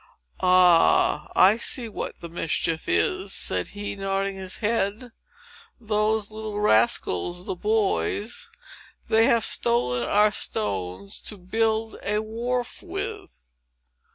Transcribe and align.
"Ah, 0.41 1.31
I 1.35 1.57
see 1.57 1.87
what 1.87 2.21
the 2.21 2.27
mischief 2.27 2.89
is," 2.89 3.33
said 3.33 3.67
he, 3.67 3.95
nodding 3.95 4.35
his 4.35 4.57
head. 4.57 5.11
"Those 5.79 6.31
little 6.31 6.59
rascals, 6.59 7.45
the 7.45 7.53
boys! 7.53 8.49
they 9.09 9.27
have 9.27 9.45
stolen 9.45 10.01
our 10.01 10.31
stones 10.31 11.21
to 11.25 11.37
build 11.37 11.97
a 12.01 12.17
wharf 12.17 12.81
with!" 12.81 13.51